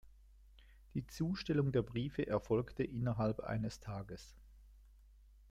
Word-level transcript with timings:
Die 0.95 1.05
Zustellung 1.05 1.71
der 1.71 1.83
Briefe 1.83 2.25
erfolgte 2.25 2.83
innerhalb 2.83 3.39
eines 3.41 3.79
Tages. 3.81 4.35